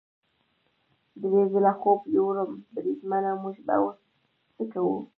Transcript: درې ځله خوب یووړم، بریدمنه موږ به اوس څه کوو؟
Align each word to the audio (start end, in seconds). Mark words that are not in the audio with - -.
درې 1.21 1.41
ځله 1.51 1.71
خوب 1.79 1.99
یووړم، 2.15 2.51
بریدمنه 2.73 3.31
موږ 3.41 3.55
به 3.65 3.73
اوس 3.81 3.97
څه 4.55 4.63
کوو؟ 4.71 4.95